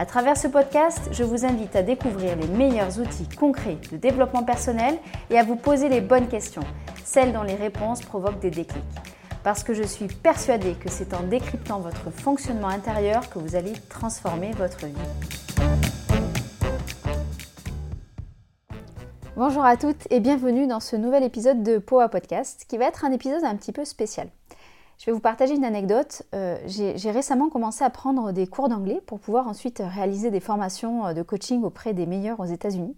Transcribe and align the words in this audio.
À 0.00 0.06
travers 0.06 0.36
ce 0.36 0.46
podcast, 0.46 1.08
je 1.10 1.24
vous 1.24 1.44
invite 1.44 1.74
à 1.74 1.82
découvrir 1.82 2.36
les 2.36 2.46
meilleurs 2.46 3.00
outils 3.00 3.28
concrets 3.36 3.78
de 3.90 3.96
développement 3.96 4.44
personnel 4.44 4.96
et 5.28 5.36
à 5.36 5.42
vous 5.42 5.56
poser 5.56 5.88
les 5.88 6.00
bonnes 6.00 6.28
questions, 6.28 6.62
celles 7.04 7.32
dont 7.32 7.42
les 7.42 7.56
réponses 7.56 8.02
provoquent 8.02 8.38
des 8.38 8.52
déclics. 8.52 8.84
Parce 9.42 9.64
que 9.64 9.74
je 9.74 9.82
suis 9.82 10.06
persuadée 10.06 10.74
que 10.74 10.88
c'est 10.88 11.14
en 11.14 11.24
décryptant 11.24 11.80
votre 11.80 12.12
fonctionnement 12.12 12.68
intérieur 12.68 13.28
que 13.28 13.40
vous 13.40 13.56
allez 13.56 13.72
transformer 13.88 14.52
votre 14.52 14.86
vie. 14.86 14.94
Bonjour 19.36 19.64
à 19.64 19.76
toutes 19.76 20.06
et 20.10 20.20
bienvenue 20.20 20.68
dans 20.68 20.78
ce 20.78 20.94
nouvel 20.94 21.24
épisode 21.24 21.64
de 21.64 21.78
Poa 21.78 22.08
Podcast 22.08 22.66
qui 22.68 22.78
va 22.78 22.84
être 22.84 23.04
un 23.04 23.10
épisode 23.10 23.42
un 23.42 23.56
petit 23.56 23.72
peu 23.72 23.84
spécial. 23.84 24.28
Je 24.98 25.06
vais 25.06 25.12
vous 25.12 25.20
partager 25.20 25.54
une 25.54 25.64
anecdote. 25.64 26.22
Euh, 26.34 26.58
j'ai 26.66 27.10
récemment 27.10 27.48
commencé 27.48 27.84
à 27.84 27.90
prendre 27.90 28.32
des 28.32 28.48
cours 28.48 28.68
d'anglais 28.68 29.00
pour 29.06 29.20
pouvoir 29.20 29.46
ensuite 29.46 29.80
réaliser 29.84 30.32
des 30.32 30.40
formations 30.40 31.06
euh, 31.06 31.12
de 31.14 31.22
coaching 31.22 31.62
auprès 31.62 31.94
des 31.94 32.04
meilleurs 32.04 32.40
aux 32.40 32.46
États-Unis. 32.46 32.96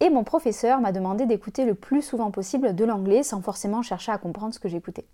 Et 0.00 0.08
mon 0.08 0.24
professeur 0.24 0.80
m'a 0.80 0.92
demandé 0.92 1.26
d'écouter 1.26 1.66
le 1.66 1.74
plus 1.74 2.00
souvent 2.00 2.30
possible 2.30 2.74
de 2.74 2.84
l'anglais 2.84 3.22
sans 3.22 3.42
forcément 3.42 3.82
chercher 3.82 4.12
à 4.12 4.18
comprendre 4.18 4.54
ce 4.54 4.58
que 4.58 4.68
j'écoutais. 4.68 5.06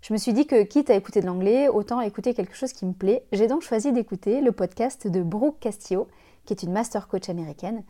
Je 0.00 0.14
me 0.14 0.18
suis 0.18 0.32
dit 0.32 0.46
que 0.46 0.62
quitte 0.62 0.88
à 0.88 0.94
écouter 0.94 1.20
de 1.20 1.26
l'anglais, 1.26 1.68
autant 1.68 2.00
écouter 2.00 2.32
quelque 2.34 2.56
chose 2.56 2.72
qui 2.72 2.86
me 2.86 2.92
plaît. 2.92 3.24
J'ai 3.32 3.46
donc 3.46 3.60
choisi 3.60 3.92
d'écouter 3.92 4.40
le 4.40 4.52
podcast 4.52 5.06
de 5.06 5.22
Brooke 5.22 5.60
Castillo, 5.60 6.08
qui 6.46 6.54
est 6.54 6.62
une 6.62 6.72
master 6.72 7.08
coach 7.08 7.28
américaine 7.28 7.84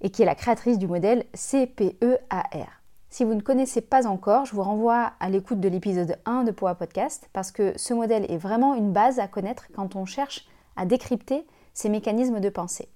et 0.00 0.10
qui 0.10 0.22
est 0.22 0.26
la 0.26 0.34
créatrice 0.34 0.78
du 0.78 0.88
modèle 0.88 1.24
CPEAR. 1.34 2.81
Si 3.12 3.24
vous 3.24 3.34
ne 3.34 3.42
connaissez 3.42 3.82
pas 3.82 4.06
encore, 4.06 4.46
je 4.46 4.54
vous 4.54 4.62
renvoie 4.62 5.12
à 5.20 5.28
l'écoute 5.28 5.60
de 5.60 5.68
l'épisode 5.68 6.16
1 6.24 6.44
de 6.44 6.50
Poa 6.50 6.74
Podcast 6.74 7.28
parce 7.34 7.52
que 7.52 7.74
ce 7.76 7.92
modèle 7.92 8.24
est 8.32 8.38
vraiment 8.38 8.74
une 8.74 8.90
base 8.90 9.18
à 9.18 9.28
connaître 9.28 9.66
quand 9.74 9.96
on 9.96 10.06
cherche 10.06 10.48
à 10.76 10.86
décrypter 10.86 11.46
ces 11.74 11.90
mécanismes 11.90 12.40
de 12.40 12.48
pensée. 12.48 12.88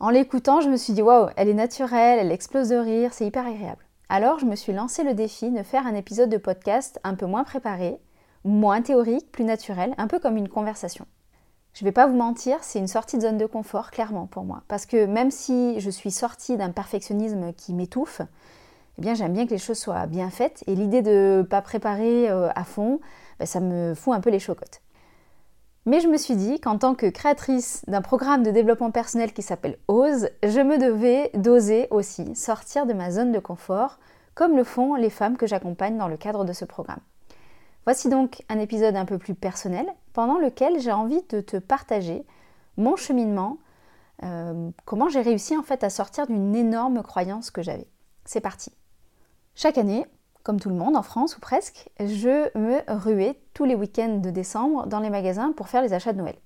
En 0.00 0.10
l'écoutant, 0.10 0.60
je 0.60 0.68
me 0.68 0.76
suis 0.76 0.94
dit 0.94 1.00
waouh, 1.00 1.28
elle 1.36 1.48
est 1.48 1.54
naturelle, 1.54 2.18
elle 2.18 2.32
explose 2.32 2.70
de 2.70 2.76
rire, 2.76 3.14
c'est 3.14 3.24
hyper 3.24 3.46
agréable. 3.46 3.86
Alors, 4.08 4.40
je 4.40 4.46
me 4.46 4.56
suis 4.56 4.72
lancé 4.72 5.04
le 5.04 5.14
défi 5.14 5.52
de 5.52 5.62
faire 5.62 5.86
un 5.86 5.94
épisode 5.94 6.28
de 6.28 6.36
podcast 6.36 6.98
un 7.04 7.14
peu 7.14 7.26
moins 7.26 7.44
préparé, 7.44 8.00
moins 8.42 8.82
théorique, 8.82 9.30
plus 9.30 9.44
naturel, 9.44 9.94
un 9.96 10.08
peu 10.08 10.18
comme 10.18 10.36
une 10.36 10.48
conversation. 10.48 11.06
Je 11.72 11.84
ne 11.84 11.88
vais 11.88 11.92
pas 11.92 12.08
vous 12.08 12.16
mentir, 12.16 12.64
c'est 12.64 12.80
une 12.80 12.88
sortie 12.88 13.16
de 13.16 13.22
zone 13.22 13.38
de 13.38 13.46
confort, 13.46 13.92
clairement, 13.92 14.26
pour 14.26 14.42
moi. 14.42 14.64
Parce 14.66 14.86
que 14.86 15.06
même 15.06 15.30
si 15.30 15.78
je 15.78 15.88
suis 15.88 16.10
sortie 16.10 16.56
d'un 16.56 16.72
perfectionnisme 16.72 17.52
qui 17.52 17.74
m'étouffe, 17.74 18.22
eh 18.98 19.02
bien 19.02 19.14
j'aime 19.14 19.32
bien 19.32 19.46
que 19.46 19.52
les 19.52 19.58
choses 19.58 19.78
soient 19.78 20.06
bien 20.06 20.30
faites. 20.30 20.64
Et 20.66 20.74
l'idée 20.74 21.02
de 21.02 21.38
ne 21.38 21.42
pas 21.42 21.62
préparer 21.62 22.30
euh, 22.30 22.48
à 22.54 22.64
fond, 22.64 23.00
ben, 23.38 23.46
ça 23.46 23.60
me 23.60 23.94
fout 23.94 24.14
un 24.14 24.20
peu 24.20 24.30
les 24.30 24.38
chocottes. 24.38 24.82
Mais 25.84 26.00
je 26.00 26.06
me 26.06 26.16
suis 26.16 26.36
dit 26.36 26.60
qu'en 26.60 26.78
tant 26.78 26.94
que 26.94 27.06
créatrice 27.06 27.82
d'un 27.88 28.02
programme 28.02 28.44
de 28.44 28.52
développement 28.52 28.92
personnel 28.92 29.32
qui 29.32 29.42
s'appelle 29.42 29.78
Ose, 29.88 30.28
je 30.44 30.60
me 30.60 30.78
devais 30.78 31.30
d'oser 31.34 31.88
aussi 31.90 32.36
sortir 32.36 32.86
de 32.86 32.92
ma 32.92 33.10
zone 33.10 33.32
de 33.32 33.40
confort, 33.40 33.98
comme 34.34 34.56
le 34.56 34.62
font 34.62 34.94
les 34.94 35.10
femmes 35.10 35.36
que 35.36 35.46
j'accompagne 35.46 35.98
dans 35.98 36.06
le 36.06 36.16
cadre 36.16 36.44
de 36.44 36.52
ce 36.52 36.64
programme. 36.64 37.00
Voici 37.84 38.08
donc 38.08 38.44
un 38.48 38.60
épisode 38.60 38.94
un 38.94 39.04
peu 39.04 39.18
plus 39.18 39.34
personnel, 39.34 39.86
pendant 40.12 40.38
lequel 40.38 40.78
j'ai 40.78 40.92
envie 40.92 41.22
de 41.30 41.40
te 41.40 41.56
partager 41.56 42.24
mon 42.76 42.94
cheminement, 42.94 43.58
euh, 44.22 44.70
comment 44.84 45.08
j'ai 45.08 45.20
réussi 45.20 45.56
en 45.56 45.62
fait 45.62 45.82
à 45.82 45.90
sortir 45.90 46.28
d'une 46.28 46.54
énorme 46.54 47.02
croyance 47.02 47.50
que 47.50 47.60
j'avais. 47.60 47.88
C'est 48.24 48.40
parti. 48.40 48.70
Chaque 49.54 49.76
année, 49.76 50.06
comme 50.42 50.58
tout 50.58 50.70
le 50.70 50.74
monde 50.74 50.96
en 50.96 51.02
France 51.02 51.36
ou 51.36 51.40
presque, 51.40 51.90
je 52.00 52.48
me 52.58 52.80
ruais 52.88 53.38
tous 53.52 53.64
les 53.64 53.74
week-ends 53.74 54.18
de 54.18 54.30
décembre 54.30 54.86
dans 54.86 55.00
les 55.00 55.10
magasins 55.10 55.52
pour 55.52 55.68
faire 55.68 55.82
les 55.82 55.92
achats 55.92 56.12
de 56.12 56.18
Noël. 56.18 56.36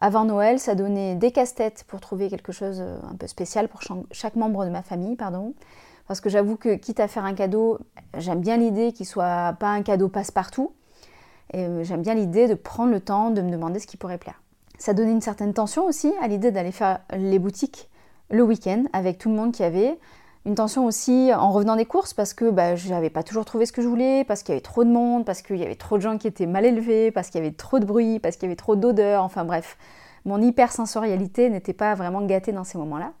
Avant 0.00 0.24
Noël, 0.24 0.58
ça 0.58 0.74
donnait 0.74 1.14
des 1.14 1.30
casse-têtes 1.30 1.84
pour 1.86 2.00
trouver 2.00 2.28
quelque 2.28 2.50
chose 2.50 2.80
euh, 2.80 2.98
un 3.08 3.14
peu 3.14 3.28
spécial 3.28 3.68
pour 3.68 3.82
chaque 4.10 4.34
membre 4.34 4.64
de 4.64 4.70
ma 4.70 4.82
famille, 4.82 5.14
pardon. 5.14 5.54
Parce 6.08 6.20
que 6.20 6.28
j'avoue 6.28 6.56
que 6.56 6.74
quitte 6.74 6.98
à 6.98 7.06
faire 7.06 7.24
un 7.24 7.34
cadeau, 7.34 7.78
j'aime 8.18 8.40
bien 8.40 8.56
l'idée 8.56 8.92
qu'il 8.92 9.06
soit 9.06 9.54
pas 9.60 9.68
un 9.68 9.82
cadeau 9.82 10.08
passe-partout. 10.08 10.72
Et 11.52 11.66
euh, 11.66 11.84
j'aime 11.84 12.02
bien 12.02 12.14
l'idée 12.14 12.48
de 12.48 12.54
prendre 12.54 12.90
le 12.90 12.98
temps 12.98 13.30
de 13.30 13.42
me 13.42 13.50
demander 13.50 13.78
ce 13.78 13.86
qui 13.86 13.96
pourrait 13.96 14.18
plaire. 14.18 14.42
Ça 14.78 14.94
donnait 14.94 15.12
une 15.12 15.20
certaine 15.20 15.54
tension 15.54 15.84
aussi 15.84 16.12
à 16.20 16.26
l'idée 16.26 16.50
d'aller 16.50 16.72
faire 16.72 17.00
les 17.12 17.38
boutiques 17.38 17.88
le 18.30 18.42
week-end 18.42 18.84
avec 18.92 19.18
tout 19.18 19.28
le 19.28 19.36
monde 19.36 19.52
qui 19.52 19.62
avait, 19.62 19.98
une 20.44 20.54
tension 20.54 20.84
aussi 20.86 21.30
en 21.32 21.52
revenant 21.52 21.76
des 21.76 21.84
courses 21.84 22.14
parce 22.14 22.34
que 22.34 22.50
bah, 22.50 22.74
je 22.74 22.88
n'avais 22.88 23.10
pas 23.10 23.22
toujours 23.22 23.44
trouvé 23.44 23.66
ce 23.66 23.72
que 23.72 23.82
je 23.82 23.86
voulais, 23.86 24.24
parce 24.24 24.42
qu'il 24.42 24.52
y 24.52 24.56
avait 24.56 24.60
trop 24.60 24.84
de 24.84 24.90
monde, 24.90 25.24
parce 25.24 25.42
qu'il 25.42 25.56
y 25.56 25.64
avait 25.64 25.76
trop 25.76 25.96
de 25.96 26.02
gens 26.02 26.18
qui 26.18 26.26
étaient 26.26 26.46
mal 26.46 26.64
élevés, 26.64 27.10
parce 27.10 27.28
qu'il 27.28 27.40
y 27.40 27.44
avait 27.44 27.54
trop 27.54 27.78
de 27.78 27.84
bruit, 27.84 28.18
parce 28.18 28.36
qu'il 28.36 28.44
y 28.44 28.50
avait 28.50 28.56
trop 28.56 28.74
d'odeurs, 28.74 29.22
enfin 29.22 29.44
bref, 29.44 29.76
mon 30.24 30.40
hypersensorialité 30.40 31.48
n'était 31.48 31.72
pas 31.72 31.94
vraiment 31.94 32.22
gâtée 32.22 32.52
dans 32.52 32.64
ces 32.64 32.78
moments-là. 32.78 33.12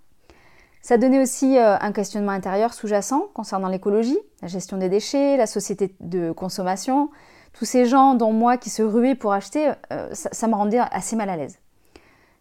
Ça 0.82 0.98
donnait 0.98 1.22
aussi 1.22 1.58
euh, 1.58 1.76
un 1.78 1.92
questionnement 1.92 2.32
intérieur 2.32 2.74
sous-jacent 2.74 3.28
concernant 3.34 3.68
l'écologie, 3.68 4.18
la 4.42 4.48
gestion 4.48 4.78
des 4.78 4.88
déchets, 4.88 5.36
la 5.36 5.46
société 5.46 5.94
de 6.00 6.32
consommation. 6.32 7.08
Tous 7.52 7.64
ces 7.64 7.84
gens, 7.84 8.14
dont 8.14 8.32
moi, 8.32 8.56
qui 8.56 8.68
se 8.68 8.82
ruaient 8.82 9.14
pour 9.14 9.32
acheter, 9.32 9.70
euh, 9.92 10.08
ça 10.12 10.48
me 10.48 10.54
rendait 10.54 10.80
assez 10.90 11.14
mal 11.14 11.30
à 11.30 11.36
l'aise. 11.36 11.61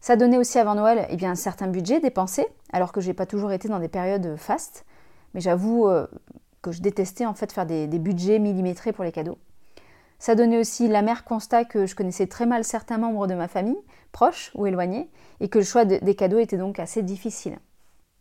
Ça 0.02 0.16
donnait 0.16 0.40
aussi 0.40 0.58
avant 0.58 0.74
Noël 0.74 1.08
eh 1.10 1.26
un 1.26 1.36
certain 1.36 1.68
budget 1.68 2.00
dépensé, 2.00 2.48
alors 2.74 2.92
que 2.92 3.02
je 3.02 3.08
n'ai 3.08 3.14
pas 3.14 3.28
toujours 3.28 3.52
été 3.52 3.68
dans 3.68 3.80
des 3.80 3.88
périodes 3.88 4.36
fastes. 4.36 4.84
Mais 5.34 5.42
j'avoue 5.42 5.88
euh, 5.88 6.08
que 6.64 6.72
je 6.72 6.82
détestais 6.82 7.28
en 7.28 7.36
fait 7.36 7.52
faire 7.52 7.68
des, 7.68 7.88
budgets 7.88 8.40
millimétrés 8.40 8.94
pour 8.94 9.04
les 9.04 9.12
cadeaux. 9.12 9.38
Ça 10.18 10.34
donnait 10.34 10.60
aussi 10.60 10.88
l'amer 10.88 11.24
constat 11.24 11.66
que 11.66 11.86
je 11.86 11.96
connaissais 11.96 12.28
très 12.28 12.48
mal 12.48 12.64
certains 12.64 12.98
membres 12.98 13.28
de 13.28 13.36
ma 13.36 13.48
famille, 13.48 13.78
proches 14.12 14.52
ou 14.56 14.66
éloignés, 14.66 15.10
et 15.40 15.50
que 15.50 15.60
le 15.60 15.66
choix 15.66 15.86
des 15.86 16.16
cadeaux 16.16 16.40
était 16.40 16.58
donc 16.58 16.80
assez 16.80 17.04
difficile. 17.04 17.58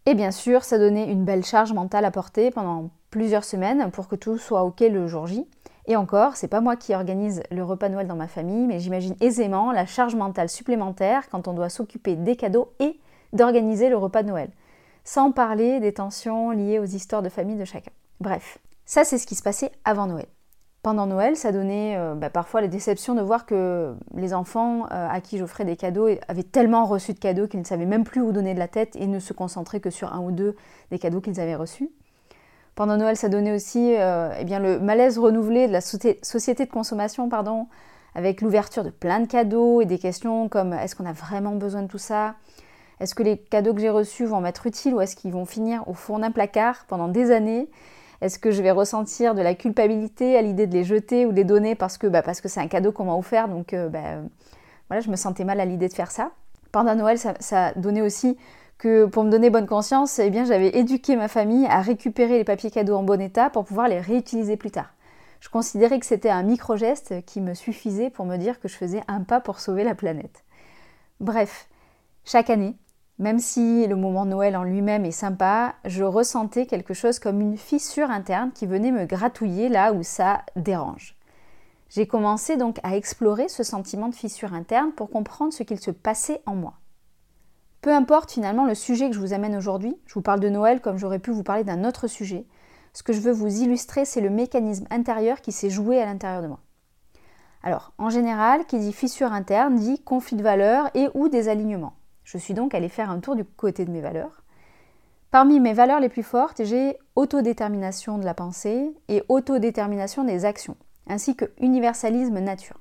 Et 0.06 0.14
bien 0.14 0.30
sûr, 0.30 0.64
ça 0.64 0.78
donnait 0.78 1.10
une 1.10 1.24
belle 1.24 1.44
charge 1.44 1.72
mentale 1.72 2.04
à 2.04 2.10
porter 2.10 2.50
pendant 2.50 2.90
plusieurs 3.10 3.44
semaines 3.44 3.90
pour 3.90 4.08
que 4.08 4.16
tout 4.16 4.38
soit 4.38 4.64
ok 4.64 4.80
le 4.80 5.06
jour 5.06 5.26
J. 5.26 5.46
Et 5.90 5.96
encore, 5.96 6.36
c'est 6.36 6.46
pas 6.46 6.60
moi 6.60 6.76
qui 6.76 6.94
organise 6.94 7.42
le 7.50 7.64
repas 7.64 7.88
Noël 7.88 8.06
dans 8.06 8.14
ma 8.14 8.28
famille, 8.28 8.64
mais 8.68 8.78
j'imagine 8.78 9.16
aisément 9.20 9.72
la 9.72 9.86
charge 9.86 10.14
mentale 10.14 10.48
supplémentaire 10.48 11.28
quand 11.28 11.48
on 11.48 11.52
doit 11.52 11.68
s'occuper 11.68 12.14
des 12.14 12.36
cadeaux 12.36 12.72
et 12.78 13.00
d'organiser 13.32 13.88
le 13.88 13.96
repas 13.96 14.22
de 14.22 14.28
Noël. 14.28 14.50
Sans 15.02 15.32
parler 15.32 15.80
des 15.80 15.92
tensions 15.92 16.52
liées 16.52 16.78
aux 16.78 16.84
histoires 16.84 17.22
de 17.22 17.28
famille 17.28 17.56
de 17.56 17.64
chacun. 17.64 17.90
Bref, 18.20 18.58
ça 18.86 19.02
c'est 19.02 19.18
ce 19.18 19.26
qui 19.26 19.34
se 19.34 19.42
passait 19.42 19.72
avant 19.84 20.06
Noël. 20.06 20.26
Pendant 20.84 21.06
Noël, 21.06 21.34
ça 21.34 21.50
donnait 21.50 21.96
euh, 21.96 22.14
bah, 22.14 22.30
parfois 22.30 22.60
la 22.60 22.68
déception 22.68 23.16
de 23.16 23.20
voir 23.20 23.44
que 23.44 23.96
les 24.14 24.32
enfants 24.32 24.84
euh, 24.92 25.08
à 25.10 25.20
qui 25.20 25.38
j'offrais 25.38 25.64
des 25.64 25.76
cadeaux 25.76 26.06
avaient 26.28 26.44
tellement 26.44 26.84
reçu 26.86 27.14
de 27.14 27.18
cadeaux 27.18 27.48
qu'ils 27.48 27.58
ne 27.58 27.66
savaient 27.66 27.84
même 27.84 28.04
plus 28.04 28.20
où 28.20 28.30
donner 28.30 28.54
de 28.54 28.60
la 28.60 28.68
tête 28.68 28.94
et 28.94 29.08
ne 29.08 29.18
se 29.18 29.32
concentraient 29.32 29.80
que 29.80 29.90
sur 29.90 30.14
un 30.14 30.20
ou 30.20 30.30
deux 30.30 30.54
des 30.92 31.00
cadeaux 31.00 31.20
qu'ils 31.20 31.40
avaient 31.40 31.56
reçus. 31.56 31.90
Pendant 32.80 32.96
Noël, 32.96 33.14
ça 33.14 33.28
donnait 33.28 33.52
aussi 33.52 33.94
euh, 33.98 34.32
eh 34.40 34.58
le 34.58 34.80
malaise 34.80 35.18
renouvelé 35.18 35.66
de 35.68 35.72
la 35.72 35.82
société 35.82 36.64
de 36.64 36.70
consommation, 36.70 37.28
pardon, 37.28 37.66
avec 38.14 38.40
l'ouverture 38.40 38.84
de 38.84 38.88
plein 38.88 39.20
de 39.20 39.26
cadeaux 39.26 39.82
et 39.82 39.84
des 39.84 39.98
questions 39.98 40.48
comme 40.48 40.72
est-ce 40.72 40.96
qu'on 40.96 41.04
a 41.04 41.12
vraiment 41.12 41.54
besoin 41.56 41.82
de 41.82 41.88
tout 41.88 41.98
ça? 41.98 42.36
Est-ce 42.98 43.14
que 43.14 43.22
les 43.22 43.36
cadeaux 43.36 43.74
que 43.74 43.82
j'ai 43.82 43.90
reçus 43.90 44.24
vont 44.24 44.40
m'être 44.40 44.66
utiles 44.66 44.94
ou 44.94 45.02
est-ce 45.02 45.14
qu'ils 45.14 45.32
vont 45.32 45.44
finir 45.44 45.86
au 45.88 45.92
fond 45.92 46.20
d'un 46.20 46.30
placard 46.30 46.86
pendant 46.88 47.08
des 47.08 47.32
années? 47.32 47.68
Est-ce 48.22 48.38
que 48.38 48.50
je 48.50 48.62
vais 48.62 48.70
ressentir 48.70 49.34
de 49.34 49.42
la 49.42 49.54
culpabilité 49.54 50.38
à 50.38 50.40
l'idée 50.40 50.66
de 50.66 50.72
les 50.72 50.84
jeter 50.84 51.26
ou 51.26 51.32
de 51.32 51.36
les 51.36 51.44
donner 51.44 51.74
parce 51.74 51.98
que 51.98 52.06
bah, 52.06 52.22
c'est 52.32 52.60
un 52.60 52.68
cadeau 52.68 52.92
qu'on 52.92 53.04
m'a 53.04 53.14
offert? 53.14 53.48
Donc 53.48 53.74
euh, 53.74 53.90
bah, 53.90 54.22
voilà, 54.88 55.02
je 55.02 55.10
me 55.10 55.16
sentais 55.16 55.44
mal 55.44 55.60
à 55.60 55.66
l'idée 55.66 55.88
de 55.88 55.92
faire 55.92 56.10
ça. 56.10 56.30
Pendant 56.72 56.94
Noël, 56.94 57.18
ça 57.18 57.72
donnait 57.76 58.00
aussi 58.00 58.38
que 58.80 59.04
pour 59.04 59.24
me 59.24 59.30
donner 59.30 59.50
bonne 59.50 59.66
conscience, 59.66 60.18
eh 60.18 60.30
bien 60.30 60.46
j'avais 60.46 60.78
éduqué 60.78 61.14
ma 61.14 61.28
famille 61.28 61.66
à 61.66 61.82
récupérer 61.82 62.38
les 62.38 62.44
papiers 62.44 62.70
cadeaux 62.70 62.96
en 62.96 63.02
bon 63.02 63.20
état 63.20 63.50
pour 63.50 63.66
pouvoir 63.66 63.88
les 63.88 64.00
réutiliser 64.00 64.56
plus 64.56 64.70
tard. 64.70 64.94
Je 65.40 65.50
considérais 65.50 66.00
que 66.00 66.06
c'était 66.06 66.30
un 66.30 66.42
micro-geste 66.42 67.22
qui 67.26 67.42
me 67.42 67.52
suffisait 67.52 68.08
pour 68.08 68.24
me 68.24 68.38
dire 68.38 68.58
que 68.58 68.68
je 68.68 68.76
faisais 68.76 69.02
un 69.06 69.20
pas 69.20 69.40
pour 69.40 69.60
sauver 69.60 69.84
la 69.84 69.94
planète. 69.94 70.44
Bref, 71.20 71.68
chaque 72.24 72.48
année, 72.48 72.74
même 73.18 73.38
si 73.38 73.86
le 73.86 73.96
moment 73.96 74.24
Noël 74.24 74.56
en 74.56 74.64
lui-même 74.64 75.04
est 75.04 75.10
sympa, 75.10 75.74
je 75.84 76.02
ressentais 76.02 76.64
quelque 76.64 76.94
chose 76.94 77.18
comme 77.18 77.42
une 77.42 77.58
fissure 77.58 78.10
interne 78.10 78.50
qui 78.50 78.66
venait 78.66 78.92
me 78.92 79.04
gratouiller 79.04 79.68
là 79.68 79.92
où 79.92 80.02
ça 80.02 80.40
dérange. 80.56 81.16
J'ai 81.90 82.06
commencé 82.06 82.56
donc 82.56 82.78
à 82.82 82.96
explorer 82.96 83.48
ce 83.48 83.62
sentiment 83.62 84.08
de 84.08 84.14
fissure 84.14 84.54
interne 84.54 84.92
pour 84.92 85.10
comprendre 85.10 85.52
ce 85.52 85.64
qu'il 85.64 85.80
se 85.80 85.90
passait 85.90 86.40
en 86.46 86.54
moi. 86.54 86.79
Peu 87.80 87.94
importe 87.94 88.32
finalement 88.32 88.66
le 88.66 88.74
sujet 88.74 89.08
que 89.08 89.14
je 89.14 89.20
vous 89.20 89.32
amène 89.32 89.56
aujourd'hui, 89.56 89.96
je 90.06 90.14
vous 90.14 90.20
parle 90.20 90.40
de 90.40 90.50
Noël 90.50 90.80
comme 90.80 90.98
j'aurais 90.98 91.18
pu 91.18 91.30
vous 91.30 91.42
parler 91.42 91.64
d'un 91.64 91.84
autre 91.84 92.08
sujet. 92.08 92.44
Ce 92.92 93.02
que 93.02 93.14
je 93.14 93.20
veux 93.20 93.32
vous 93.32 93.62
illustrer, 93.62 94.04
c'est 94.04 94.20
le 94.20 94.28
mécanisme 94.28 94.86
intérieur 94.90 95.40
qui 95.40 95.52
s'est 95.52 95.70
joué 95.70 96.00
à 96.00 96.04
l'intérieur 96.04 96.42
de 96.42 96.48
moi. 96.48 96.60
Alors, 97.62 97.92
en 97.96 98.10
général, 98.10 98.66
qui 98.66 98.78
dit 98.78 98.92
fissure 98.92 99.32
interne 99.32 99.76
dit 99.76 100.02
conflit 100.02 100.36
de 100.36 100.42
valeurs 100.42 100.90
et 100.94 101.08
ou 101.14 101.28
des 101.28 101.48
alignements. 101.48 101.94
Je 102.24 102.36
suis 102.36 102.54
donc 102.54 102.74
allée 102.74 102.88
faire 102.88 103.10
un 103.10 103.20
tour 103.20 103.34
du 103.34 103.44
côté 103.44 103.84
de 103.84 103.90
mes 103.90 104.00
valeurs. 104.00 104.42
Parmi 105.30 105.60
mes 105.60 105.72
valeurs 105.72 106.00
les 106.00 106.08
plus 106.08 106.22
fortes, 106.22 106.64
j'ai 106.64 106.98
autodétermination 107.16 108.18
de 108.18 108.24
la 108.24 108.34
pensée 108.34 108.94
et 109.08 109.22
autodétermination 109.28 110.24
des 110.24 110.44
actions, 110.44 110.76
ainsi 111.06 111.34
que 111.36 111.46
universalisme 111.58 112.40
nature. 112.40 112.80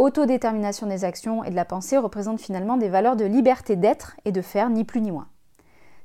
Autodétermination 0.00 0.86
des 0.86 1.04
actions 1.04 1.44
et 1.44 1.50
de 1.50 1.54
la 1.54 1.66
pensée 1.66 1.98
représentent 1.98 2.40
finalement 2.40 2.78
des 2.78 2.88
valeurs 2.88 3.16
de 3.16 3.26
liberté 3.26 3.76
d'être 3.76 4.16
et 4.24 4.32
de 4.32 4.40
faire, 4.40 4.70
ni 4.70 4.82
plus 4.82 5.02
ni 5.02 5.10
moins. 5.10 5.28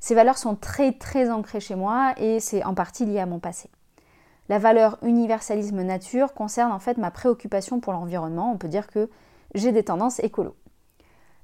Ces 0.01 0.15
valeurs 0.15 0.37
sont 0.37 0.57
très 0.57 0.91
très 0.91 1.31
ancrées 1.31 1.61
chez 1.61 1.75
moi 1.75 2.13
et 2.17 2.41
c'est 2.41 2.65
en 2.65 2.73
partie 2.73 3.05
lié 3.05 3.19
à 3.19 3.25
mon 3.25 3.39
passé. 3.39 3.69
La 4.49 4.59
valeur 4.59 4.97
universalisme 5.01 5.81
nature 5.81 6.33
concerne 6.33 6.73
en 6.73 6.79
fait 6.79 6.97
ma 6.97 7.09
préoccupation 7.09 7.79
pour 7.79 7.93
l'environnement. 7.93 8.51
On 8.51 8.57
peut 8.57 8.67
dire 8.67 8.87
que 8.87 9.09
j'ai 9.53 9.71
des 9.71 9.83
tendances 9.83 10.19
écolo. 10.19 10.57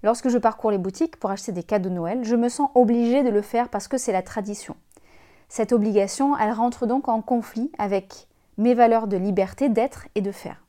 Lorsque 0.03 0.27
je 0.27 0.37
parcours 0.37 0.71
les 0.71 0.77
boutiques 0.77 1.15
pour 1.15 1.31
acheter 1.31 1.53
des 1.53 1.63
cadeaux 1.63 1.87
de 1.87 1.95
Noël, 1.95 2.25
je 2.25 2.35
me 2.35 2.49
sens 2.49 2.69
obligée 2.75 3.23
de 3.23 3.29
le 3.29 3.41
faire 3.41 3.69
parce 3.69 3.87
que 3.87 3.97
c'est 3.97 4.11
la 4.11 4.23
tradition. 4.23 4.75
Cette 5.47 5.71
obligation, 5.71 6.37
elle 6.37 6.51
rentre 6.51 6.85
donc 6.85 7.07
en 7.07 7.21
conflit 7.21 7.71
avec 7.77 8.27
mes 8.57 8.73
valeurs 8.73 9.07
de 9.07 9.15
liberté 9.15 9.69
d'être 9.69 10.09
et 10.15 10.21
de 10.21 10.33
faire. 10.33 10.61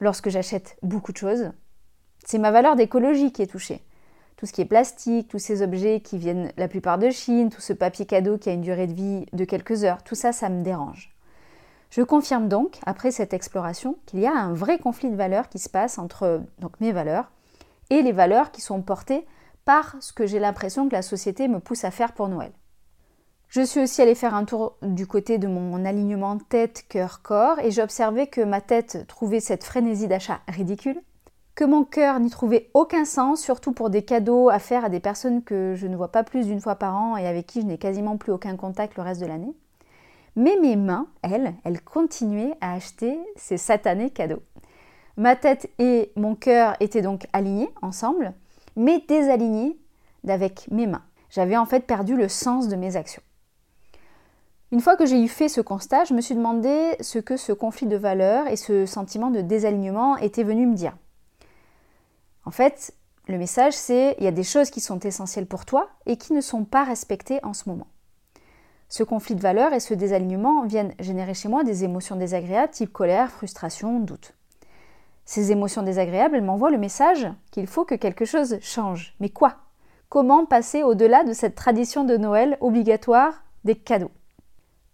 Lorsque 0.00 0.28
j'achète 0.28 0.76
beaucoup 0.82 1.12
de 1.12 1.16
choses, 1.16 1.52
c'est 2.24 2.38
ma 2.38 2.50
valeur 2.50 2.76
d'écologie 2.76 3.32
qui 3.32 3.42
est 3.42 3.46
touchée. 3.46 3.84
Tout 4.36 4.44
ce 4.44 4.52
qui 4.52 4.60
est 4.60 4.66
plastique, 4.66 5.28
tous 5.28 5.38
ces 5.38 5.62
objets 5.62 6.00
qui 6.00 6.18
viennent 6.18 6.52
la 6.58 6.68
plupart 6.68 6.98
de 6.98 7.08
Chine, 7.08 7.48
tout 7.48 7.62
ce 7.62 7.72
papier 7.72 8.04
cadeau 8.04 8.36
qui 8.36 8.50
a 8.50 8.52
une 8.52 8.60
durée 8.60 8.86
de 8.86 8.92
vie 8.92 9.26
de 9.32 9.44
quelques 9.44 9.84
heures, 9.84 10.02
tout 10.02 10.14
ça, 10.14 10.32
ça 10.32 10.50
me 10.50 10.62
dérange. 10.62 11.14
Je 11.88 12.02
confirme 12.02 12.48
donc, 12.48 12.78
après 12.84 13.10
cette 13.10 13.32
exploration, 13.32 13.96
qu'il 14.04 14.20
y 14.20 14.26
a 14.26 14.34
un 14.34 14.52
vrai 14.52 14.78
conflit 14.78 15.10
de 15.10 15.16
valeurs 15.16 15.48
qui 15.48 15.58
se 15.58 15.70
passe 15.70 15.98
entre 15.98 16.42
mes 16.80 16.92
valeurs 16.92 17.30
et 17.88 18.02
les 18.02 18.12
valeurs 18.12 18.50
qui 18.50 18.60
sont 18.60 18.82
portées 18.82 19.24
par 19.64 19.96
ce 20.00 20.12
que 20.12 20.26
j'ai 20.26 20.38
l'impression 20.38 20.88
que 20.88 20.94
la 20.94 21.02
société 21.02 21.48
me 21.48 21.60
pousse 21.60 21.84
à 21.84 21.90
faire 21.90 22.12
pour 22.12 22.28
Noël. 22.28 22.52
Je 23.56 23.62
suis 23.62 23.80
aussi 23.80 24.02
allée 24.02 24.14
faire 24.14 24.34
un 24.34 24.44
tour 24.44 24.76
du 24.82 25.06
côté 25.06 25.38
de 25.38 25.48
mon 25.48 25.86
alignement 25.86 26.36
tête, 26.36 26.84
cœur, 26.90 27.22
corps 27.22 27.58
et 27.58 27.70
j'ai 27.70 27.80
observé 27.80 28.26
que 28.26 28.42
ma 28.42 28.60
tête 28.60 29.06
trouvait 29.08 29.40
cette 29.40 29.64
frénésie 29.64 30.08
d'achat 30.08 30.40
ridicule, 30.46 31.00
que 31.54 31.64
mon 31.64 31.82
cœur 31.82 32.20
n'y 32.20 32.28
trouvait 32.28 32.68
aucun 32.74 33.06
sens, 33.06 33.40
surtout 33.40 33.72
pour 33.72 33.88
des 33.88 34.02
cadeaux 34.02 34.50
à 34.50 34.58
faire 34.58 34.84
à 34.84 34.90
des 34.90 35.00
personnes 35.00 35.42
que 35.42 35.72
je 35.74 35.86
ne 35.86 35.96
vois 35.96 36.12
pas 36.12 36.22
plus 36.22 36.44
d'une 36.44 36.60
fois 36.60 36.74
par 36.74 36.96
an 36.96 37.16
et 37.16 37.26
avec 37.26 37.46
qui 37.46 37.62
je 37.62 37.66
n'ai 37.66 37.78
quasiment 37.78 38.18
plus 38.18 38.30
aucun 38.30 38.56
contact 38.56 38.94
le 38.98 39.02
reste 39.04 39.22
de 39.22 39.26
l'année. 39.26 39.54
Mais 40.36 40.58
mes 40.60 40.76
mains, 40.76 41.06
elles, 41.22 41.54
elles 41.64 41.80
continuaient 41.80 42.58
à 42.60 42.74
acheter 42.74 43.18
ces 43.36 43.56
satanés 43.56 44.10
cadeaux. 44.10 44.42
Ma 45.16 45.34
tête 45.34 45.70
et 45.78 46.12
mon 46.14 46.34
cœur 46.34 46.76
étaient 46.80 47.00
donc 47.00 47.26
alignés 47.32 47.70
ensemble, 47.80 48.34
mais 48.76 49.02
désalignés 49.08 49.78
d'avec 50.24 50.68
mes 50.70 50.86
mains. 50.86 51.04
J'avais 51.30 51.56
en 51.56 51.64
fait 51.64 51.86
perdu 51.86 52.16
le 52.16 52.28
sens 52.28 52.68
de 52.68 52.76
mes 52.76 52.96
actions. 52.96 53.22
Une 54.72 54.80
fois 54.80 54.96
que 54.96 55.06
j'ai 55.06 55.22
eu 55.22 55.28
fait 55.28 55.48
ce 55.48 55.60
constat, 55.60 56.04
je 56.04 56.14
me 56.14 56.20
suis 56.20 56.34
demandé 56.34 56.96
ce 57.00 57.20
que 57.20 57.36
ce 57.36 57.52
conflit 57.52 57.86
de 57.86 57.96
valeurs 57.96 58.48
et 58.48 58.56
ce 58.56 58.84
sentiment 58.84 59.30
de 59.30 59.40
désalignement 59.40 60.16
étaient 60.16 60.42
venus 60.42 60.66
me 60.66 60.74
dire. 60.74 60.96
En 62.44 62.50
fait, 62.50 62.92
le 63.28 63.38
message 63.38 63.74
c'est 63.74 64.16
il 64.18 64.24
y 64.24 64.28
a 64.28 64.32
des 64.32 64.42
choses 64.42 64.70
qui 64.70 64.80
sont 64.80 64.98
essentielles 64.98 65.46
pour 65.46 65.66
toi 65.66 65.88
et 66.04 66.16
qui 66.16 66.32
ne 66.32 66.40
sont 66.40 66.64
pas 66.64 66.82
respectées 66.82 67.38
en 67.44 67.54
ce 67.54 67.68
moment. 67.68 67.86
Ce 68.88 69.04
conflit 69.04 69.36
de 69.36 69.40
valeurs 69.40 69.72
et 69.72 69.80
ce 69.80 69.94
désalignement 69.94 70.64
viennent 70.64 70.94
générer 70.98 71.34
chez 71.34 71.48
moi 71.48 71.62
des 71.62 71.84
émotions 71.84 72.16
désagréables 72.16 72.72
type 72.72 72.92
colère, 72.92 73.30
frustration, 73.30 74.00
doute. 74.00 74.34
Ces 75.24 75.52
émotions 75.52 75.82
désagréables, 75.82 76.40
m'envoient 76.40 76.70
le 76.70 76.78
message 76.78 77.28
qu'il 77.52 77.66
faut 77.68 77.84
que 77.84 77.96
quelque 77.96 78.24
chose 78.24 78.58
change. 78.60 79.14
Mais 79.20 79.28
quoi? 79.28 79.56
Comment 80.08 80.44
passer 80.44 80.82
au-delà 80.82 81.24
de 81.24 81.32
cette 81.32 81.56
tradition 81.56 82.04
de 82.04 82.16
Noël 82.16 82.56
obligatoire 82.60 83.44
des 83.64 83.74
cadeaux? 83.74 84.12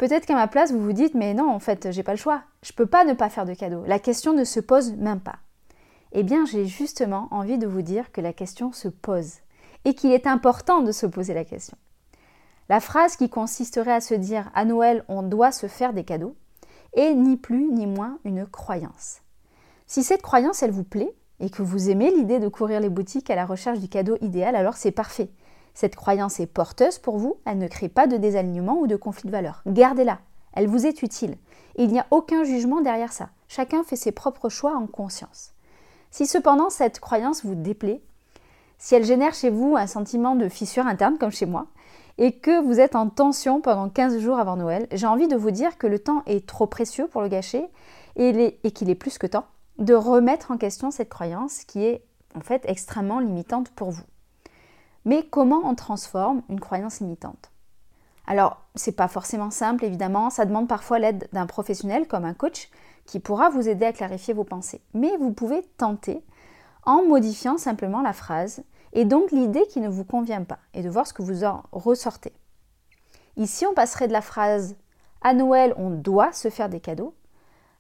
Peut-être 0.03 0.27
qu'à 0.27 0.35
ma 0.35 0.49
place, 0.49 0.73
vous 0.73 0.83
vous 0.83 0.93
dites 0.93 1.15
mais 1.15 1.33
non, 1.33 1.49
en 1.49 1.61
fait, 1.61 1.93
j'ai 1.93 2.03
pas 2.03 2.11
le 2.11 2.19
choix. 2.19 2.43
Je 2.65 2.73
peux 2.73 2.87
pas 2.87 3.05
ne 3.05 3.13
pas 3.13 3.29
faire 3.29 3.47
de 3.47 3.55
cadeaux. 3.55 3.85
La 3.87 4.01
question 4.01 4.33
ne 4.33 4.43
se 4.43 4.59
pose 4.59 4.95
même 4.95 5.21
pas. 5.21 5.37
Eh 6.11 6.25
bien, 6.25 6.45
j'ai 6.45 6.67
justement 6.67 7.29
envie 7.31 7.57
de 7.57 7.69
vous 7.69 7.83
dire 7.83 8.11
que 8.11 8.21
la 8.21 8.33
question 8.33 8.73
se 8.73 8.89
pose 8.89 9.35
et 9.85 9.95
qu'il 9.95 10.11
est 10.11 10.27
important 10.27 10.83
de 10.83 10.91
se 10.91 11.07
poser 11.07 11.35
la 11.35 11.45
question. 11.45 11.77
La 12.69 12.81
phrase 12.81 13.15
qui 13.15 13.31
consisterait 13.31 13.93
à 13.93 14.01
se 14.01 14.15
dire 14.15 14.51
à 14.57 14.65
Noël 14.65 15.05
on 15.07 15.23
doit 15.23 15.53
se 15.53 15.69
faire 15.69 15.93
des 15.93 16.03
cadeaux 16.03 16.35
est 16.95 17.15
ni 17.15 17.37
plus 17.37 17.71
ni 17.71 17.87
moins 17.87 18.19
une 18.25 18.45
croyance. 18.45 19.21
Si 19.87 20.03
cette 20.03 20.23
croyance, 20.23 20.65
elle 20.65 20.73
vous 20.73 20.83
plaît 20.83 21.15
et 21.39 21.49
que 21.49 21.63
vous 21.63 21.91
aimez 21.91 22.11
l'idée 22.11 22.41
de 22.41 22.49
courir 22.49 22.81
les 22.81 22.89
boutiques 22.89 23.31
à 23.31 23.37
la 23.37 23.47
recherche 23.47 23.79
du 23.79 23.89
cadeau 23.89 24.17
idéal, 24.21 24.57
alors 24.57 24.75
c'est 24.75 24.91
parfait. 24.91 25.31
Cette 25.75 25.97
croyance 25.97 26.41
est 26.41 26.47
porteuse 26.47 26.99
pour 26.99 27.19
vous, 27.19 27.37
elle 27.45 27.59
ne 27.59 27.69
crée 27.69 27.89
pas 27.89 28.07
de 28.07 28.17
désalignement 28.17 28.79
ou 28.79 28.87
de 28.87 28.97
conflit 28.97 29.27
de 29.27 29.33
valeurs. 29.33 29.63
Gardez-la, 29.67 30.19
elle 30.53 30.69
vous 30.69 30.87
est 30.87 31.03
utile. 31.03 31.37
Il 31.77 31.89
n'y 31.89 31.99
a 31.99 32.07
aucun 32.11 32.45
jugement 32.45 32.81
derrière 32.81 33.13
ça. 33.13 33.31
Chacun 33.49 33.83
fait 33.83 33.97
ses 33.97 34.13
propres 34.13 34.49
choix 34.49 34.77
en 34.77 34.87
conscience. 34.87 35.53
Si 36.11 36.27
cependant 36.27 36.69
cette 36.69 37.01
croyance 37.01 37.45
vous 37.45 37.55
déplaît, 37.55 38.03
si 38.79 38.95
elle 38.95 39.05
génère 39.05 39.35
chez 39.35 39.49
vous 39.49 39.77
un 39.77 39.87
sentiment 39.87 40.37
de 40.37 40.49
fissure 40.49 40.87
interne 40.87 41.17
comme 41.17 41.31
chez 41.31 41.47
moi, 41.47 41.69
et 42.19 42.33
que 42.33 42.63
vous 42.63 42.79
êtes 42.79 42.95
en 42.95 43.09
tension 43.09 43.61
pendant 43.61 43.89
15 43.89 44.19
jours 44.19 44.39
avant 44.39 44.57
Noël, 44.57 44.87
j'ai 44.93 45.07
envie 45.07 45.29
de 45.29 45.37
vous 45.37 45.51
dire 45.51 45.79
que 45.79 45.87
le 45.87 45.99
temps 45.99 46.23
est 46.27 46.47
trop 46.47 46.67
précieux 46.67 47.07
pour 47.07 47.23
le 47.23 47.29
gâcher 47.29 47.65
et 48.17 48.53
qu'il 48.73 48.91
est 48.91 48.95
plus 48.95 49.17
que 49.17 49.27
temps 49.27 49.47
de 49.79 49.95
remettre 49.95 50.51
en 50.51 50.59
question 50.59 50.91
cette 50.91 51.09
croyance 51.09 51.65
qui 51.65 51.85
est 51.85 52.05
en 52.35 52.41
fait 52.41 52.63
extrêmement 52.67 53.21
limitante 53.21 53.71
pour 53.71 53.91
vous. 53.91 54.05
Mais 55.05 55.25
comment 55.25 55.63
on 55.65 55.75
transforme 55.75 56.43
une 56.49 56.61
croyance 56.61 57.01
limitante 57.01 57.51
Alors, 58.27 58.63
c'est 58.75 58.97
pas 58.97 59.09
forcément 59.09 59.51
simple 59.51 59.85
évidemment, 59.85 60.31
ça 60.31 60.45
demande 60.45 60.69
parfois 60.69 60.99
l'aide 60.99 61.29
d'un 61.33 61.47
professionnel 61.47 62.07
comme 62.07 62.25
un 62.25 62.35
coach 62.35 62.71
qui 63.07 63.21
pourra 63.21 63.51
vous 63.51 63.69
aider 63.69 63.85
à 63.85 63.93
clarifier 63.93 64.35
vos 64.35 64.45
pensées. 64.45 64.81
Mais 64.95 65.17
vous 65.19 65.33
pouvez 65.33 65.63
tenter 65.77 66.23
en 66.85 67.05
modifiant 67.05 67.59
simplement 67.59 68.03
la 68.03 68.13
phrase 68.13 68.63
et 68.93 69.05
donc 69.05 69.31
l'idée 69.33 69.67
qui 69.69 69.81
ne 69.81 69.89
vous 69.89 70.05
convient 70.05 70.45
pas 70.45 70.59
et 70.75 70.83
de 70.83 70.89
voir 70.91 71.07
ce 71.07 71.13
que 71.13 71.23
vous 71.23 71.45
en 71.45 71.63
ressortez. 71.73 72.33
Ici, 73.37 73.67
on 73.67 73.75
passerait 73.75 74.09
de 74.09 74.13
la 74.13 74.21
phrase 74.21 74.77
à 75.23 75.35
Noël, 75.35 75.75
on 75.77 75.91
doit 75.91 76.33
se 76.33 76.51
faire 76.51 76.69
des 76.69 76.81
cadeaux 76.81 77.15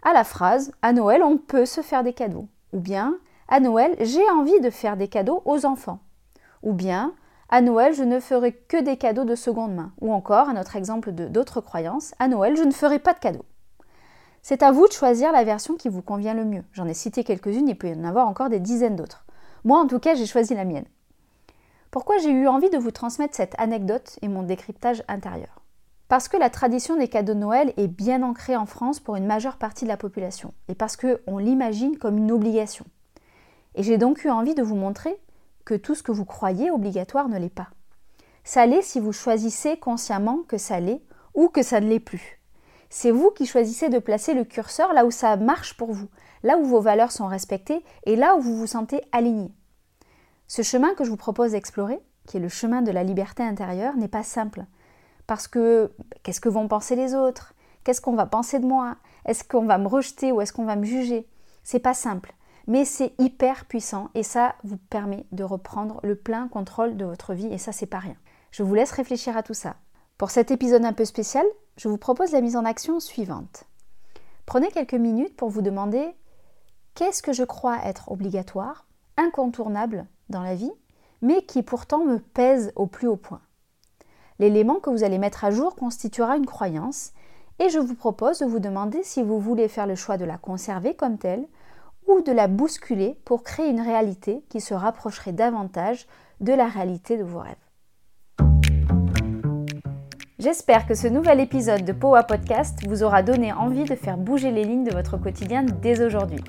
à 0.02 0.12
la 0.12 0.25
phrase 0.25 0.73
À 0.82 0.92
Noël, 0.92 1.23
on 1.23 1.38
peut 1.38 1.66
se 1.66 1.80
faire 1.80 2.02
des 2.02 2.12
cadeaux. 2.12 2.49
Ou 2.73 2.80
bien 2.80 3.18
À 3.49 3.61
Noël, 3.61 3.94
j'ai 4.00 4.28
envie 4.30 4.61
de 4.61 4.70
faire 4.70 4.97
des 4.97 5.08
cadeaux 5.08 5.42
aux 5.44 5.64
enfants. 5.64 6.00
Ou 6.62 6.73
bien 6.73 7.14
À 7.49 7.61
Noël, 7.61 7.95
je 7.95 8.02
ne 8.02 8.21
ferai 8.21 8.52
que 8.52 8.81
des 8.81 8.97
cadeaux 8.97 9.25
de 9.25 9.35
seconde 9.35 9.75
main. 9.75 9.92
Ou 10.00 10.12
encore, 10.12 10.49
à 10.49 10.52
notre 10.52 10.76
exemple 10.76 11.12
de 11.12 11.26
d'autres 11.26 11.61
croyances, 11.61 12.14
À 12.19 12.28
Noël, 12.28 12.57
je 12.57 12.62
ne 12.62 12.73
ferai 12.73 12.99
pas 12.99 13.14
de 13.14 13.19
cadeaux. 13.19 13.45
C'est 14.42 14.62
à 14.62 14.73
vous 14.73 14.88
de 14.88 14.92
choisir 14.92 15.31
la 15.31 15.45
version 15.45 15.76
qui 15.76 15.88
vous 15.88 16.02
convient 16.02 16.35
le 16.35 16.45
mieux. 16.45 16.64
J'en 16.73 16.88
ai 16.88 16.95
cité 16.95 17.23
quelques-unes, 17.23 17.69
il 17.69 17.78
peut 17.78 17.88
y 17.88 17.95
en 17.95 18.04
avoir 18.04 18.26
encore 18.26 18.49
des 18.49 18.59
dizaines 18.59 18.97
d'autres. 18.97 19.25
Moi, 19.64 19.78
en 19.78 19.87
tout 19.87 20.00
cas, 20.00 20.14
j'ai 20.14 20.26
choisi 20.26 20.54
la 20.54 20.64
mienne. 20.64 20.87
Pourquoi 21.92 22.19
j'ai 22.19 22.31
eu 22.31 22.49
envie 22.49 22.71
de 22.71 22.78
vous 22.78 22.90
transmettre 22.90 23.37
cette 23.37 23.54
anecdote 23.59 24.19
et 24.23 24.28
mon 24.28 24.42
décryptage 24.42 25.04
intérieur? 25.07 25.61
Parce 26.09 26.26
que 26.26 26.37
la 26.37 26.50
tradition 26.50 26.97
des 26.97 27.07
cadeaux 27.07 27.35
de 27.35 27.38
Noël 27.38 27.73
est 27.76 27.87
bien 27.87 28.23
ancrée 28.23 28.57
en 28.57 28.66
France 28.66 28.99
pour 28.99 29.16
une 29.16 29.26
majeure 29.26 29.57
partie 29.57 29.85
de 29.85 29.90
la 29.90 29.97
population, 29.97 30.52
et 30.69 30.75
parce 30.75 30.97
qu'on 30.97 31.38
l'imagine 31.38 31.97
comme 31.97 32.19
une 32.19 32.33
obligation. 32.33 32.85
Et 33.75 33.83
j'ai 33.83 33.97
donc 33.97 34.25
eu 34.25 34.31
envie 34.31 34.54
de 34.54 34.62
vous 34.62 34.75
montrer 34.75 35.16
que 35.64 35.75
tout 35.75 35.95
ce 35.95 36.02
que 36.02 36.12
vous 36.12 36.25
croyez 36.25 36.71
obligatoire 36.71 37.28
ne 37.28 37.38
l'est 37.38 37.49
pas. 37.49 37.69
Ça 38.45 38.66
l'est 38.66 38.83
si 38.83 39.00
vous 39.00 39.12
choisissez 39.12 39.78
consciemment 39.78 40.42
que 40.49 40.59
ça 40.59 40.81
l'est 40.81 41.02
ou 41.35 41.49
que 41.49 41.62
ça 41.62 41.81
ne 41.81 41.88
l'est 41.88 42.00
plus. 42.00 42.40
C'est 42.90 43.11
vous 43.11 43.31
qui 43.31 43.47
choisissez 43.47 43.88
de 43.88 43.99
placer 43.99 44.35
le 44.35 44.45
curseur 44.45 44.92
là 44.92 45.07
où 45.07 45.11
ça 45.11 45.37
marche 45.37 45.76
pour 45.76 45.92
vous, 45.92 46.09
là 46.42 46.59
où 46.59 46.64
vos 46.64 46.81
valeurs 46.81 47.12
sont 47.12 47.26
respectées 47.26 47.85
et 48.04 48.16
là 48.16 48.37
où 48.37 48.40
vous 48.40 48.57
vous 48.57 48.66
sentez 48.66 49.00
aligné. 49.12 49.50
Ce 50.47 50.62
chemin 50.62 50.95
que 50.95 51.04
je 51.04 51.11
vous 51.11 51.16
propose 51.16 51.52
d'explorer, 51.52 52.00
qui 52.26 52.37
est 52.37 52.40
le 52.40 52.49
chemin 52.49 52.83
de 52.83 52.90
la 52.90 53.04
liberté 53.04 53.42
intérieure, 53.42 53.97
n'est 53.97 54.09
pas 54.09 54.23
simple. 54.23 54.66
Parce 55.26 55.49
que 55.49 55.92
qu'est-ce 56.23 56.40
que 56.40 56.49
vont 56.49 56.69
penser 56.69 56.97
les 56.97 57.14
autres? 57.14 57.54
Qu'est-ce 57.85 58.00
qu'on 58.00 58.14
va 58.14 58.26
penser 58.26 58.59
de 58.59 58.66
moi? 58.66 58.97
Est-ce 59.25 59.45
qu'on 59.45 59.64
va 59.64 59.78
me 59.78 59.88
rejeter 59.88 60.31
ou 60.31 60.40
est-ce 60.40 60.52
qu'on 60.52 60.64
va 60.64 60.76
me 60.76 60.85
juger? 60.85 61.28
C'est 61.64 61.78
pas 61.78 61.95
simple, 61.95 62.35
mais 62.66 62.85
c'est 62.85 63.12
hyper 63.19 63.64
puissant 63.64 64.11
et 64.14 64.23
ça 64.23 64.54
vous 64.64 64.76
permet 64.76 65.26
de 65.33 65.45
reprendre 65.45 66.00
le 66.02 66.16
plein 66.16 66.49
contrôle 66.49 66.97
de 66.97 67.04
votre 67.04 67.35
vie 67.35 67.52
et 67.52 67.59
ça 67.59 67.73
c'est 67.73 67.87
pas 67.87 67.99
rien. 67.99 68.16
Je 68.50 68.62
vous 68.62 68.75
laisse 68.75 68.92
réfléchir 68.92 69.37
à 69.37 69.42
tout 69.42 69.54
ça. 69.54 69.76
Pour 70.19 70.31
cet 70.31 70.50
épisode 70.50 70.85
un 70.85 70.92
peu 70.92 71.04
spécial, 71.04 71.47
je 71.76 71.88
vous 71.88 71.99
propose 71.99 72.33
la 72.33 72.40
mise 72.40 72.57
en 72.57 72.64
action 72.64 73.00
suivante. 73.00 73.64
Prenez 74.47 74.71
quelques 74.71 74.95
minutes 74.95 75.37
pour 75.37 75.49
vous 75.49 75.62
demander 75.62 76.14
qu'est-ce 76.95 77.23
que 77.23 77.33
je 77.33 77.45
crois 77.45 77.78
être 77.85 78.11
obligatoire, 78.11 78.87
incontournable 79.16 80.07
dans 80.28 80.42
la 80.42 80.54
vie, 80.54 80.73
mais 81.23 81.42
qui 81.42 81.62
pourtant 81.62 82.04
me 82.04 82.19
pèse 82.19 82.73
au 82.76 82.87
plus 82.87 83.09
haut 83.09 83.16
point. 83.16 83.40
L'élément 84.38 84.81
que 84.81 84.90
vous 84.90 85.04
allez 85.04 85.19
mettre 85.19 85.45
à 85.45 85.50
jour 85.50 85.76
constituera 85.76 86.37
une 86.37 86.47
croyance 86.47 87.12
et 87.59 87.69
je 87.69 87.78
vous 87.78 87.95
propose 87.95 88.40
de 88.40 88.47
vous 88.47 88.59
demander 88.59 89.02
si 89.02 89.23
vous 89.23 89.38
voulez 89.38 89.69
faire 89.69 89.87
le 89.87 89.95
choix 89.95 90.16
de 90.16 90.25
la 90.25 90.38
conserver 90.38 90.95
comme 90.95 91.19
telle 91.19 91.47
ou 92.06 92.21
de 92.23 92.32
la 92.32 92.49
bousculer 92.49 93.18
pour 93.25 93.42
créer 93.42 93.68
une 93.68 93.80
réalité 93.80 94.42
qui 94.49 94.61
se 94.61 94.75
rapprocherait 94.75 95.32
davantage 95.32 96.06
de 96.40 96.52
la 96.52 96.66
réalité 96.66 97.16
de 97.16 97.25
vos 97.25 97.40
rêves. 97.40 97.56
J'espère 100.38 100.88
que 100.88 100.94
ce 100.97 101.06
nouvel 101.06 101.38
épisode 101.38 101.85
de 101.85 101.92
Powa 101.92 102.25
Podcast 102.25 102.80
vous 102.88 103.04
aura 103.04 103.23
donné 103.23 103.52
envie 103.52 103.85
de 103.85 103.94
faire 103.94 104.16
bouger 104.16 104.50
les 104.50 104.64
lignes 104.64 104.82
de 104.82 104.92
votre 104.92 105.16
quotidien 105.16 105.62
dès 105.62 106.02
aujourd'hui. 106.04 106.40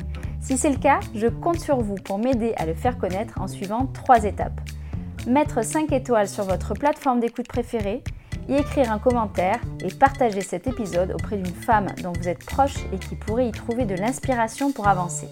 Si 0.41 0.57
c'est 0.57 0.71
le 0.71 0.77
cas, 0.77 0.99
je 1.13 1.27
compte 1.27 1.59
sur 1.59 1.79
vous 1.79 1.95
pour 1.95 2.17
m'aider 2.17 2.53
à 2.57 2.65
le 2.65 2.73
faire 2.73 2.97
connaître 2.97 3.39
en 3.39 3.47
suivant 3.47 3.85
trois 3.85 4.23
étapes. 4.23 4.59
Mettre 5.27 5.63
5 5.63 5.91
étoiles 5.91 6.27
sur 6.27 6.43
votre 6.43 6.73
plateforme 6.73 7.19
d'écoute 7.19 7.47
préférée, 7.47 8.03
y 8.49 8.55
écrire 8.55 8.91
un 8.91 8.99
commentaire 8.99 9.61
et 9.83 9.93
partager 9.93 10.41
cet 10.41 10.65
épisode 10.65 11.11
auprès 11.11 11.37
d'une 11.37 11.45
femme 11.45 11.87
dont 12.01 12.13
vous 12.17 12.27
êtes 12.27 12.43
proche 12.43 12.77
et 12.93 12.97
qui 12.97 13.15
pourrait 13.15 13.47
y 13.47 13.51
trouver 13.51 13.85
de 13.85 13.95
l'inspiration 13.95 14.71
pour 14.71 14.87
avancer. 14.87 15.27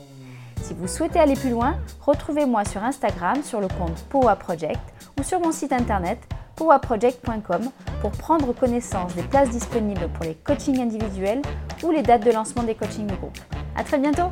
Si 0.61 0.73
vous 0.73 0.87
souhaitez 0.87 1.19
aller 1.19 1.35
plus 1.35 1.49
loin, 1.49 1.75
retrouvez-moi 2.01 2.65
sur 2.65 2.83
Instagram 2.83 3.43
sur 3.43 3.59
le 3.59 3.67
compte 3.67 4.03
Powa 4.09 4.35
Project 4.35 4.81
ou 5.19 5.23
sur 5.23 5.39
mon 5.39 5.51
site 5.51 5.73
internet 5.73 6.19
powaproject.com 6.55 7.71
pour 8.01 8.11
prendre 8.11 8.53
connaissance 8.53 9.15
des 9.15 9.23
places 9.23 9.49
disponibles 9.49 10.07
pour 10.13 10.25
les 10.25 10.35
coachings 10.35 10.79
individuels 10.79 11.41
ou 11.83 11.91
les 11.91 12.03
dates 12.03 12.23
de 12.23 12.31
lancement 12.31 12.63
des 12.63 12.75
coachings 12.75 13.07
de 13.07 13.15
groupe. 13.15 13.37
À 13.75 13.83
très 13.83 13.97
bientôt! 13.97 14.31